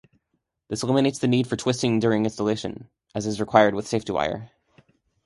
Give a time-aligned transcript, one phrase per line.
[0.67, 4.49] This eliminates the need for twisting during installation, as is required with safety wire.